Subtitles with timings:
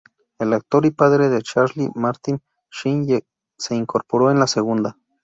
[0.39, 3.21] El actor y padre de Charlie, Martin Sheen
[3.59, 4.97] se incorporó en la segunda.